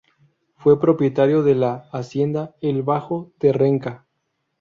[0.55, 4.07] Fue propietario de la hacienda "El Bajo" de Renca.